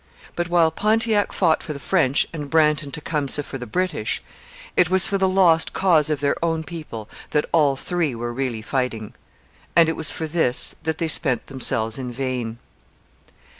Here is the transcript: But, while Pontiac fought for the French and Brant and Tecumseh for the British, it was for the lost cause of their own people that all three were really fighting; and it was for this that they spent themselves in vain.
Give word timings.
But, 0.35 0.49
while 0.49 0.71
Pontiac 0.71 1.31
fought 1.31 1.61
for 1.61 1.73
the 1.73 1.79
French 1.79 2.25
and 2.33 2.49
Brant 2.49 2.81
and 2.81 2.91
Tecumseh 2.91 3.43
for 3.43 3.59
the 3.59 3.67
British, 3.67 4.19
it 4.75 4.89
was 4.89 5.07
for 5.07 5.19
the 5.19 5.29
lost 5.29 5.73
cause 5.73 6.09
of 6.09 6.21
their 6.21 6.35
own 6.43 6.63
people 6.63 7.07
that 7.29 7.45
all 7.51 7.75
three 7.75 8.15
were 8.15 8.33
really 8.33 8.63
fighting; 8.63 9.13
and 9.75 9.87
it 9.87 9.95
was 9.95 10.09
for 10.09 10.25
this 10.25 10.75
that 10.81 10.97
they 10.97 11.07
spent 11.07 11.45
themselves 11.45 11.99
in 11.99 12.11
vain. 12.11 12.57